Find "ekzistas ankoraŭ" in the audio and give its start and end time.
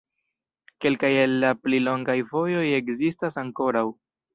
2.83-3.91